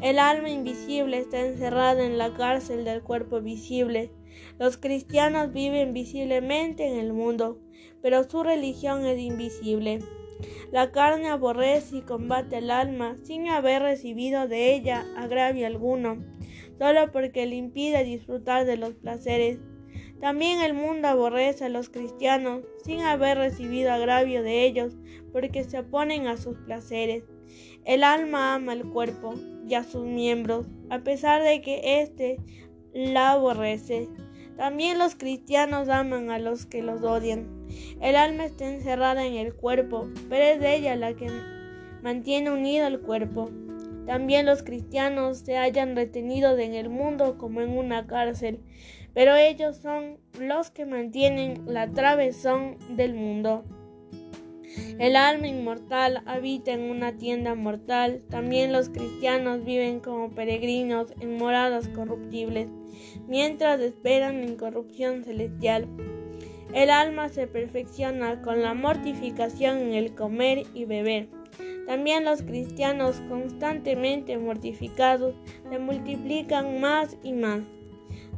El 0.01 0.17
alma 0.17 0.49
invisible 0.49 1.17
está 1.17 1.39
encerrada 1.39 2.03
en 2.05 2.17
la 2.17 2.33
cárcel 2.33 2.85
del 2.85 3.03
cuerpo 3.03 3.41
visible. 3.41 4.11
Los 4.57 4.77
cristianos 4.77 5.51
viven 5.51 5.93
visiblemente 5.93 6.87
en 6.87 6.97
el 6.97 7.13
mundo, 7.13 7.59
pero 8.01 8.23
su 8.23 8.41
religión 8.41 9.05
es 9.05 9.19
invisible. 9.19 9.99
La 10.71 10.91
carne 10.91 11.27
aborrece 11.29 11.97
y 11.97 12.01
combate 12.01 12.57
al 12.57 12.71
alma 12.71 13.15
sin 13.23 13.47
haber 13.47 13.81
recibido 13.81 14.47
de 14.47 14.73
ella 14.73 15.05
agravio 15.17 15.67
alguno, 15.67 16.23
solo 16.77 17.11
porque 17.11 17.45
le 17.45 17.55
impide 17.55 18.03
disfrutar 18.03 18.65
de 18.65 18.77
los 18.77 18.93
placeres. 18.95 19.59
También 20.19 20.61
el 20.61 20.73
mundo 20.73 21.07
aborrece 21.07 21.65
a 21.65 21.69
los 21.69 21.89
cristianos 21.89 22.61
sin 22.83 23.01
haber 23.01 23.37
recibido 23.37 23.91
agravio 23.91 24.43
de 24.43 24.65
ellos, 24.65 24.95
porque 25.31 25.63
se 25.63 25.79
oponen 25.79 26.27
a 26.27 26.37
sus 26.37 26.57
placeres. 26.59 27.23
El 27.85 28.03
alma 28.03 28.53
ama 28.53 28.73
el 28.73 28.87
cuerpo 28.87 29.33
y 29.67 29.73
a 29.73 29.83
sus 29.83 30.05
miembros, 30.05 30.67
a 30.89 30.99
pesar 30.99 31.41
de 31.41 31.61
que 31.61 32.01
éste 32.01 32.37
la 32.93 33.31
aborrece. 33.31 34.09
También 34.57 34.99
los 34.99 35.15
cristianos 35.15 35.89
aman 35.89 36.29
a 36.29 36.37
los 36.37 36.65
que 36.65 36.83
los 36.83 37.01
odian. 37.01 37.60
El 38.01 38.15
alma 38.15 38.45
está 38.45 38.67
encerrada 38.69 39.25
en 39.25 39.33
el 39.33 39.53
cuerpo, 39.53 40.07
pero 40.29 40.43
es 40.43 40.63
ella 40.63 40.95
la 40.95 41.13
que 41.13 41.27
mantiene 42.01 42.51
unido 42.51 42.85
al 42.85 43.01
cuerpo. 43.01 43.49
También 44.05 44.45
los 44.45 44.63
cristianos 44.63 45.39
se 45.39 45.57
hallan 45.57 45.95
retenidos 45.95 46.59
en 46.59 46.73
el 46.73 46.89
mundo 46.89 47.37
como 47.37 47.61
en 47.61 47.77
una 47.77 48.07
cárcel, 48.07 48.59
pero 49.13 49.35
ellos 49.35 49.77
son 49.77 50.17
los 50.39 50.71
que 50.71 50.85
mantienen 50.85 51.61
la 51.65 51.89
travesón 51.89 52.77
del 52.95 53.13
mundo. 53.13 53.63
El 54.99 55.15
alma 55.15 55.47
inmortal 55.47 56.21
habita 56.25 56.71
en 56.71 56.81
una 56.81 57.17
tienda 57.17 57.55
mortal. 57.55 58.21
También 58.29 58.71
los 58.71 58.89
cristianos 58.89 59.65
viven 59.65 59.99
como 59.99 60.29
peregrinos 60.29 61.13
en 61.19 61.37
moradas 61.37 61.87
corruptibles, 61.89 62.69
mientras 63.27 63.81
esperan 63.81 64.41
la 64.41 64.51
incorrupción 64.51 65.23
celestial. 65.23 65.87
El 66.73 66.89
alma 66.89 67.27
se 67.29 67.47
perfecciona 67.47 68.41
con 68.41 68.61
la 68.61 68.73
mortificación 68.73 69.77
en 69.77 69.93
el 69.93 70.15
comer 70.15 70.63
y 70.73 70.85
beber. 70.85 71.27
También 71.85 72.23
los 72.23 72.41
cristianos 72.41 73.21
constantemente 73.27 74.37
mortificados 74.37 75.35
se 75.69 75.79
multiplican 75.79 76.79
más 76.79 77.17
y 77.23 77.33
más. 77.33 77.61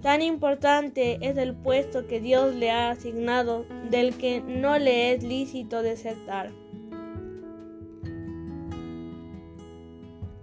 Tan 0.01 0.21
importante 0.21 1.19
es 1.21 1.37
el 1.37 1.53
puesto 1.53 2.07
que 2.07 2.19
Dios 2.19 2.55
le 2.55 2.71
ha 2.71 2.89
asignado, 2.89 3.65
del 3.91 4.17
que 4.17 4.41
no 4.41 4.79
le 4.79 5.13
es 5.13 5.23
lícito 5.23 5.83
desertar. 5.83 6.51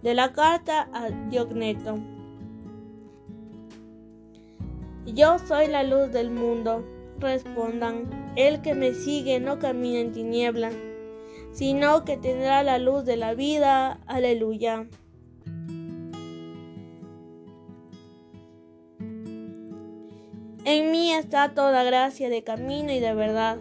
De 0.03 0.15
la 0.15 0.33
carta 0.33 0.89
a 0.93 1.11
Diogneto. 1.29 1.99
Yo 5.05 5.39
soy 5.41 5.67
la 5.67 5.83
luz 5.83 6.13
del 6.13 6.31
mundo. 6.31 6.85
Respondan, 7.21 8.33
el 8.35 8.63
que 8.63 8.75
me 8.75 8.95
sigue 8.95 9.41
no 9.41 9.59
camina 9.59 10.01
en 10.01 10.13
tinieblas, 10.13 10.75
sino 11.53 12.05
que 12.05 12.17
tendrá 12.17 12.63
la 12.63 12.79
luz 12.79 13.05
de 13.05 13.17
la 13.17 13.35
vida. 13.35 14.01
Aleluya. 14.07 14.87
En 20.65 20.93
mí 20.93 21.13
está 21.13 21.53
toda 21.53 21.85
gracia 21.85 22.31
de 22.31 22.43
camino 22.43 22.93
y 22.93 23.01
de 23.01 23.13
verdad, 23.13 23.59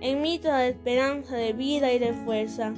en 0.00 0.20
mí 0.22 0.38
toda 0.38 0.66
esperanza 0.66 1.36
de 1.36 1.52
vida 1.52 1.92
y 1.92 1.98
de 1.98 2.12
fuerza. 2.12 2.74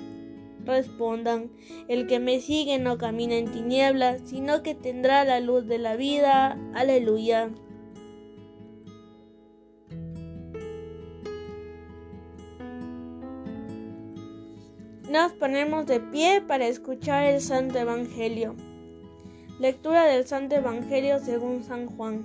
Respondan, 0.65 1.51
el 1.89 2.07
que 2.07 2.21
me 2.21 2.41
sigue 2.41 2.79
no 2.79 2.97
camina 2.97 3.35
en 3.35 3.51
tinieblas, 3.51 4.23
sino 4.25 4.63
que 4.63 4.75
tendrá 4.75 5.25
la 5.25 5.41
luz 5.41 5.67
de 5.67 5.79
la 5.79 5.97
vida. 5.97 6.57
Aleluya. 6.75 7.51
Ponemos 15.43 15.87
de 15.87 15.99
pie 15.99 16.41
para 16.41 16.69
escuchar 16.69 17.25
el 17.25 17.41
Santo 17.41 17.77
Evangelio. 17.77 18.55
Lectura 19.59 20.05
del 20.05 20.25
Santo 20.25 20.55
Evangelio 20.55 21.19
según 21.19 21.65
San 21.65 21.89
Juan. 21.89 22.25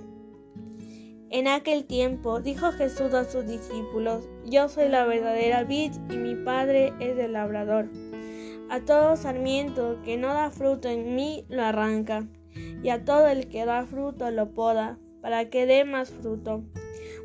En 1.28 1.48
aquel 1.48 1.84
tiempo 1.84 2.40
dijo 2.40 2.70
Jesús 2.70 3.12
a 3.14 3.24
sus 3.24 3.44
discípulos, 3.44 4.28
Yo 4.44 4.68
soy 4.68 4.88
la 4.88 5.04
verdadera 5.04 5.64
vid 5.64 5.94
y 6.08 6.16
mi 6.16 6.36
Padre 6.36 6.92
es 7.00 7.18
el 7.18 7.32
labrador. 7.32 7.90
A 8.70 8.82
todo 8.82 9.16
sarmiento 9.16 10.00
que 10.04 10.16
no 10.16 10.28
da 10.28 10.52
fruto 10.52 10.88
en 10.88 11.16
mí 11.16 11.44
lo 11.48 11.64
arranca, 11.64 12.24
y 12.84 12.90
a 12.90 13.04
todo 13.04 13.26
el 13.26 13.48
que 13.48 13.64
da 13.64 13.84
fruto 13.84 14.30
lo 14.30 14.54
poda, 14.54 14.96
para 15.22 15.50
que 15.50 15.66
dé 15.66 15.84
más 15.84 16.10
fruto. 16.10 16.62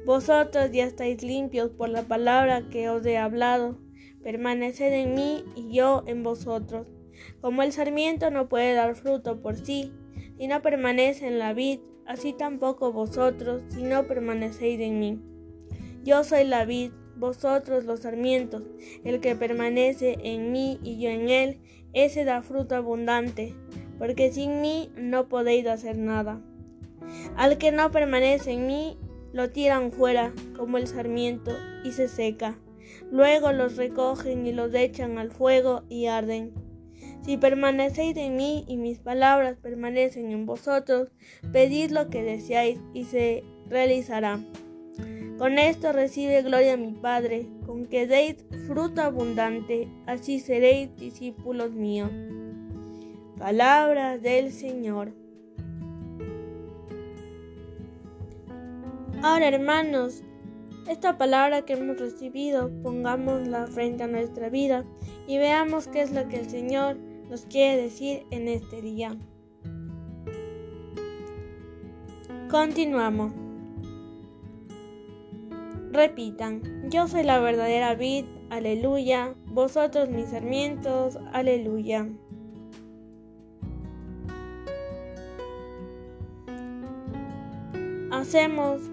Vosotros 0.08 0.72
ya 0.72 0.86
estáis 0.86 1.22
limpios 1.22 1.70
por 1.70 1.90
la 1.90 2.02
palabra 2.02 2.68
que 2.72 2.90
os 2.90 3.06
he 3.06 3.20
hablado. 3.20 3.83
Permaneced 4.24 4.94
en 4.94 5.16
mí 5.16 5.44
y 5.56 5.74
yo 5.74 6.04
en 6.08 6.24
vosotros. 6.24 6.88
Como 7.42 7.62
el 7.62 7.72
sarmiento 7.72 8.32
no 8.32 8.50
puede 8.50 8.74
dar 8.74 8.96
fruto 8.96 9.42
por 9.42 9.58
sí, 9.58 9.92
si 10.38 10.48
no 10.48 10.62
permanece 10.62 11.28
en 11.28 11.40
la 11.40 11.54
vid, 11.54 11.80
así 12.06 12.34
tampoco 12.34 12.92
vosotros, 12.92 13.62
si 13.70 13.84
no 13.84 14.08
permanecéis 14.08 14.80
en 14.80 15.00
mí. 15.00 15.22
Yo 16.04 16.24
soy 16.24 16.46
la 16.46 16.66
vid, 16.66 16.92
vosotros 17.16 17.86
los 17.86 18.02
sarmientos, 18.02 18.64
el 19.04 19.20
que 19.20 19.36
permanece 19.36 20.18
en 20.24 20.52
mí 20.52 20.80
y 20.84 21.00
yo 21.00 21.10
en 21.10 21.30
él, 21.30 21.62
ese 21.94 22.26
da 22.26 22.42
fruto 22.42 22.76
abundante, 22.76 23.56
porque 24.00 24.32
sin 24.32 24.62
mí 24.62 24.92
no 24.96 25.30
podéis 25.30 25.68
hacer 25.68 25.98
nada. 25.98 26.42
Al 27.36 27.58
que 27.58 27.72
no 27.72 27.92
permanece 27.92 28.52
en 28.52 28.68
mí, 28.68 28.98
lo 29.32 29.50
tiran 29.50 29.92
fuera 29.92 30.34
como 30.58 30.78
el 30.78 30.88
sarmiento 30.88 31.52
y 31.84 31.92
se 31.92 32.08
seca. 32.08 32.58
Luego 33.12 33.52
los 33.52 33.76
recogen 33.76 34.46
y 34.46 34.54
los 34.54 34.74
echan 34.74 35.18
al 35.18 35.32
fuego 35.32 35.84
y 35.90 36.08
arden. 36.08 36.54
Si 37.24 37.38
permanecéis 37.38 38.18
en 38.18 38.36
mí 38.36 38.66
y 38.68 38.78
mis 38.78 39.00
palabras 39.00 39.58
permanecen 39.62 40.32
en 40.32 40.46
vosotros, 40.46 41.10
pedid 41.52 41.92
lo 41.92 42.10
que 42.10 42.22
deseáis 42.22 42.80
y 42.94 43.06
se 43.06 43.44
realizará. 43.70 44.40
Con 45.38 45.58
esto 45.58 45.92
recibe 45.94 46.42
gloria 46.42 46.78
mi 46.78 46.92
Padre, 46.92 47.48
con 47.66 47.86
que 47.86 48.08
deis 48.08 48.46
fruto 48.68 49.02
abundante, 49.02 49.88
así 50.06 50.40
seréis 50.40 50.96
discípulos 50.96 51.72
míos. 51.72 52.12
Palabras 53.38 54.22
del 54.22 54.52
Señor. 54.52 55.12
Ahora, 59.22 59.48
hermanos, 59.48 60.24
esta 60.88 61.18
palabra 61.18 61.64
que 61.64 61.74
hemos 61.74 61.98
recibido, 61.98 62.72
pongámosla 62.82 63.68
frente 63.68 64.04
a 64.04 64.08
nuestra 64.08 64.50
vida 64.50 64.86
y 65.28 65.38
veamos 65.38 65.88
qué 65.88 66.02
es 66.02 66.12
lo 66.12 66.28
que 66.28 66.40
el 66.40 66.50
Señor 66.50 66.98
nos 67.30 67.46
quiere 67.46 67.82
decir 67.82 68.26
en 68.32 68.48
este 68.48 68.82
día. 68.82 69.18
Continuamos. 72.50 73.34
Repitan, 75.92 76.90
yo 76.90 77.08
soy 77.08 77.24
la 77.24 77.40
verdadera 77.40 77.96
vid, 77.96 78.26
aleluya, 78.50 79.36
vosotros 79.46 80.10
mis 80.10 80.28
sarmientos, 80.28 81.18
aleluya. 81.32 82.08
Hacemos 88.12 88.93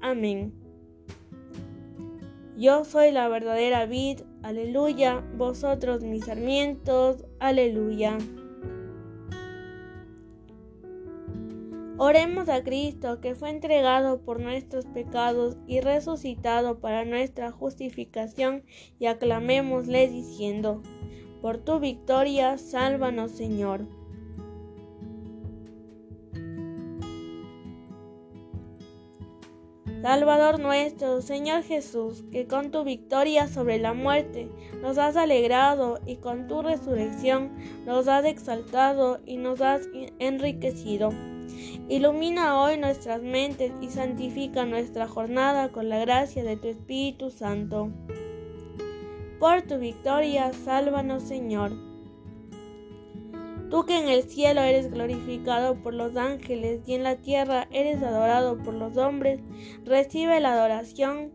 Amén. 0.00 0.52
Yo 2.56 2.84
soy 2.84 3.10
la 3.10 3.28
verdadera 3.28 3.84
vid, 3.84 4.20
aleluya, 4.42 5.22
vosotros 5.36 6.02
mis 6.02 6.24
sarmientos, 6.24 7.24
aleluya. 7.38 8.16
Oremos 11.98 12.50
a 12.50 12.62
Cristo, 12.62 13.20
que 13.20 13.34
fue 13.34 13.50
entregado 13.50 14.20
por 14.20 14.40
nuestros 14.40 14.84
pecados 14.84 15.56
y 15.66 15.80
resucitado 15.80 16.78
para 16.78 17.04
nuestra 17.04 17.50
justificación, 17.50 18.64
y 18.98 19.06
aclamémosle 19.06 20.08
diciendo, 20.08 20.82
por 21.40 21.58
tu 21.58 21.80
victoria, 21.80 22.58
sálvanos 22.58 23.30
Señor. 23.30 23.86
Salvador 30.06 30.60
nuestro, 30.60 31.20
Señor 31.20 31.64
Jesús, 31.64 32.22
que 32.30 32.46
con 32.46 32.70
tu 32.70 32.84
victoria 32.84 33.48
sobre 33.48 33.80
la 33.80 33.92
muerte 33.92 34.48
nos 34.80 34.98
has 34.98 35.16
alegrado 35.16 35.98
y 36.06 36.18
con 36.18 36.46
tu 36.46 36.62
resurrección 36.62 37.50
nos 37.84 38.06
has 38.06 38.24
exaltado 38.24 39.18
y 39.26 39.36
nos 39.36 39.60
has 39.60 39.88
enriquecido. 40.20 41.10
Ilumina 41.88 42.62
hoy 42.62 42.78
nuestras 42.78 43.20
mentes 43.20 43.72
y 43.80 43.88
santifica 43.88 44.64
nuestra 44.64 45.08
jornada 45.08 45.70
con 45.70 45.88
la 45.88 45.98
gracia 45.98 46.44
de 46.44 46.56
tu 46.56 46.68
Espíritu 46.68 47.32
Santo. 47.32 47.90
Por 49.40 49.62
tu 49.62 49.76
victoria, 49.78 50.52
sálvanos 50.52 51.24
Señor. 51.24 51.72
Tú 53.70 53.84
que 53.84 53.98
en 53.98 54.08
el 54.08 54.22
cielo 54.24 54.60
eres 54.60 54.92
glorificado 54.92 55.74
por 55.74 55.92
los 55.92 56.16
ángeles 56.16 56.80
y 56.86 56.94
en 56.94 57.02
la 57.02 57.16
tierra 57.16 57.66
eres 57.72 58.02
adorado 58.02 58.58
por 58.58 58.74
los 58.74 58.96
hombres, 58.96 59.40
recibe 59.84 60.40
la 60.40 60.52
adoración 60.52 61.32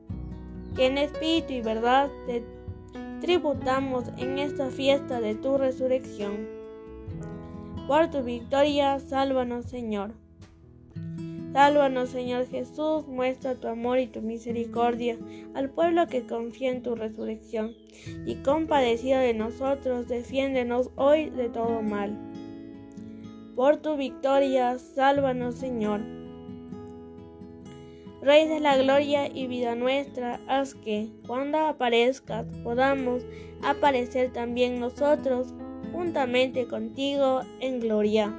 que 0.75 0.85
en 0.85 0.97
espíritu 0.97 1.51
y 1.53 1.61
verdad 1.61 2.09
te 2.27 2.43
tributamos 3.19 4.05
en 4.17 4.39
esta 4.39 4.69
fiesta 4.69 5.19
de 5.19 5.35
tu 5.35 5.57
resurrección. 5.57 6.47
Por 7.87 8.09
tu 8.09 8.23
victoria, 8.23 8.99
sálvanos 8.99 9.65
Señor. 9.65 10.20
Sálvanos, 11.53 12.09
Señor 12.09 12.47
Jesús, 12.47 13.07
muestra 13.07 13.55
tu 13.55 13.67
amor 13.67 13.99
y 13.99 14.07
tu 14.07 14.21
misericordia 14.21 15.17
al 15.53 15.69
pueblo 15.69 16.07
que 16.07 16.25
confía 16.25 16.71
en 16.71 16.81
tu 16.81 16.95
resurrección, 16.95 17.73
y 18.25 18.35
compadecido 18.35 19.19
de 19.19 19.33
nosotros, 19.33 20.07
defiéndenos 20.07 20.91
hoy 20.95 21.29
de 21.29 21.49
todo 21.49 21.81
mal. 21.81 22.17
Por 23.55 23.77
tu 23.77 23.97
victoria, 23.97 24.79
sálvanos, 24.79 25.55
Señor. 25.55 25.99
Rey 28.21 28.47
de 28.47 28.61
la 28.61 28.77
gloria 28.77 29.27
y 29.27 29.47
vida 29.47 29.75
nuestra, 29.75 30.39
haz 30.47 30.73
que, 30.73 31.09
cuando 31.27 31.57
aparezcas, 31.57 32.45
podamos 32.63 33.23
aparecer 33.61 34.31
también 34.31 34.79
nosotros, 34.79 35.53
juntamente 35.91 36.65
contigo, 36.67 37.41
en 37.59 37.81
gloria. 37.81 38.33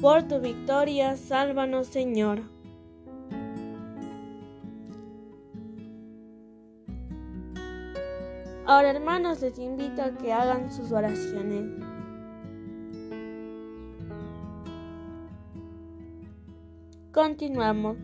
Por 0.00 0.28
tu 0.28 0.40
victoria, 0.40 1.16
sálvanos 1.16 1.88
Señor. 1.88 2.42
Ahora 8.64 8.90
hermanos 8.90 9.40
les 9.40 9.58
invito 9.58 10.02
a 10.02 10.10
que 10.10 10.32
hagan 10.32 10.70
sus 10.70 10.92
oraciones. 10.92 11.64
Continuamos. 17.12 17.96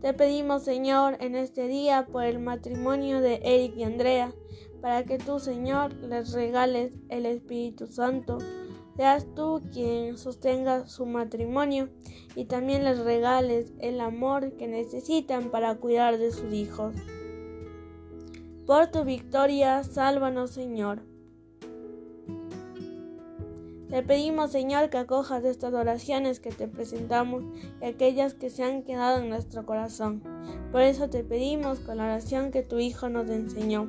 Te 0.00 0.14
pedimos 0.14 0.62
Señor 0.62 1.18
en 1.20 1.36
este 1.36 1.68
día 1.68 2.06
por 2.10 2.24
el 2.24 2.38
matrimonio 2.38 3.20
de 3.20 3.40
Eric 3.44 3.76
y 3.76 3.84
Andrea, 3.84 4.32
para 4.80 5.04
que 5.04 5.18
tú 5.18 5.38
Señor 5.38 5.92
les 5.94 6.32
regales 6.32 6.92
el 7.10 7.26
Espíritu 7.26 7.86
Santo 7.86 8.38
Seas 8.98 9.32
tú 9.36 9.62
quien 9.72 10.18
sostenga 10.18 10.88
su 10.88 11.06
matrimonio 11.06 11.88
y 12.34 12.46
también 12.46 12.82
les 12.82 12.98
regales 12.98 13.72
el 13.78 14.00
amor 14.00 14.56
que 14.56 14.66
necesitan 14.66 15.52
para 15.52 15.76
cuidar 15.76 16.18
de 16.18 16.32
sus 16.32 16.52
hijos. 16.52 16.96
Por 18.66 18.88
tu 18.88 19.04
victoria, 19.04 19.84
sálvanos, 19.84 20.50
Señor. 20.50 21.02
Te 23.88 24.02
pedimos, 24.02 24.50
Señor, 24.50 24.90
que 24.90 24.98
acojas 24.98 25.44
estas 25.44 25.74
oraciones 25.74 26.40
que 26.40 26.50
te 26.50 26.66
presentamos 26.66 27.44
y 27.80 27.84
aquellas 27.86 28.34
que 28.34 28.50
se 28.50 28.64
han 28.64 28.82
quedado 28.82 29.20
en 29.20 29.28
nuestro 29.28 29.64
corazón. 29.64 30.24
Por 30.72 30.82
eso 30.82 31.08
te 31.08 31.22
pedimos 31.22 31.78
con 31.78 31.98
la 31.98 32.04
oración 32.04 32.50
que 32.50 32.64
tu 32.64 32.80
Hijo 32.80 33.08
nos 33.08 33.30
enseñó. 33.30 33.88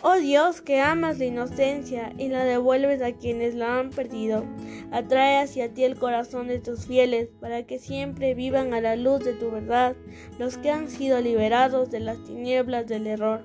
Oh 0.00 0.14
Dios, 0.14 0.60
que 0.60 0.80
amas 0.80 1.18
la 1.18 1.24
inocencia 1.24 2.12
y 2.18 2.28
la 2.28 2.44
devuelves 2.44 3.02
a 3.02 3.12
quienes 3.12 3.56
la 3.56 3.80
han 3.80 3.90
perdido, 3.90 4.44
atrae 4.92 5.38
hacia 5.38 5.74
ti 5.74 5.82
el 5.82 5.98
corazón 5.98 6.46
de 6.46 6.60
tus 6.60 6.86
fieles, 6.86 7.30
para 7.40 7.64
que 7.64 7.80
siempre 7.80 8.34
vivan 8.34 8.74
a 8.74 8.80
la 8.80 8.94
luz 8.94 9.24
de 9.24 9.32
tu 9.32 9.50
verdad 9.50 9.96
los 10.38 10.56
que 10.56 10.70
han 10.70 10.88
sido 10.88 11.20
liberados 11.20 11.90
de 11.90 11.98
las 11.98 12.22
tinieblas 12.22 12.86
del 12.86 13.08
error. 13.08 13.44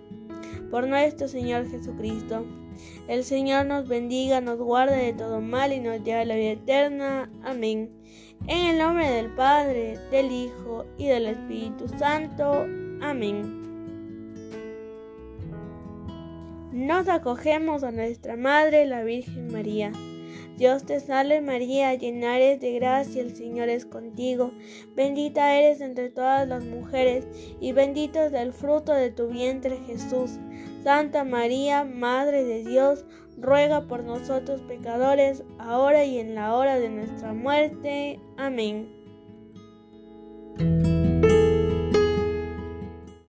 Por 0.70 0.88
nuestro 0.88 1.28
Señor 1.28 1.68
Jesucristo. 1.70 2.46
El 3.08 3.24
Señor 3.24 3.66
nos 3.66 3.88
bendiga, 3.88 4.40
nos 4.40 4.60
guarde 4.60 4.98
de 4.98 5.14
todo 5.14 5.42
mal 5.42 5.74
y 5.74 5.80
nos 5.80 6.04
lleve 6.04 6.22
a 6.22 6.26
la 6.26 6.36
vida 6.36 6.52
eterna. 6.52 7.32
Amén. 7.44 7.90
En 8.48 8.66
el 8.68 8.78
nombre 8.78 9.10
del 9.10 9.34
Padre, 9.36 9.98
del 10.12 10.32
Hijo 10.32 10.86
y 10.98 11.08
del 11.08 11.28
Espíritu 11.28 11.88
Santo. 11.98 12.68
Amén. 13.02 13.63
Nos 16.74 17.08
acogemos 17.08 17.84
a 17.84 17.92
nuestra 17.92 18.36
Madre, 18.36 18.88
la 18.88 19.04
Virgen 19.04 19.54
María. 19.54 19.92
Dios 20.58 20.88
te 20.88 21.00
salve 21.00 21.40
María, 21.40 21.94
llena 21.94 22.36
eres 22.36 22.62
de 22.62 22.74
gracia, 22.74 23.22
el 23.22 23.36
Señor 23.36 23.70
es 23.70 23.86
contigo. 23.86 24.52
Bendita 24.96 25.56
eres 25.56 25.82
entre 25.82 26.10
todas 26.10 26.48
las 26.48 26.64
mujeres, 26.66 27.28
y 27.62 27.74
bendito 27.74 28.20
es 28.24 28.34
el 28.34 28.54
fruto 28.54 28.92
de 28.92 29.12
tu 29.12 29.28
vientre 29.28 29.78
Jesús. 29.86 30.40
Santa 30.84 31.24
María, 31.24 31.84
Madre 31.84 32.44
de 32.44 32.64
Dios, 32.64 33.06
ruega 33.38 33.88
por 33.88 34.04
nosotros 34.04 34.62
pecadores, 34.62 35.44
ahora 35.60 36.06
y 36.06 36.18
en 36.18 36.34
la 36.34 36.56
hora 36.56 36.80
de 36.80 36.90
nuestra 36.90 37.34
muerte. 37.34 38.20
Amén. 38.36 38.90